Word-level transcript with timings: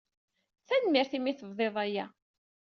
Tanemmirt 0.67 1.11
imi 1.17 1.29
ay 1.29 1.35
tebḍiḍ 1.35 1.75
aya! 1.85 2.05